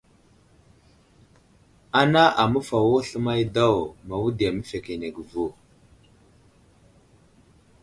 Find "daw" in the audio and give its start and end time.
3.55-3.75